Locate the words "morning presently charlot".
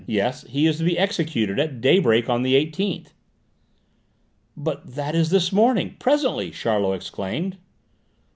5.51-6.95